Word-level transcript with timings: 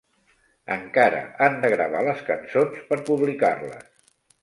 Encara 0.75 1.19
han 1.47 1.59
de 1.65 1.71
gravar 1.75 2.03
les 2.09 2.25
cançons 2.33 2.83
per 2.91 3.01
publicar-les. 3.11 3.91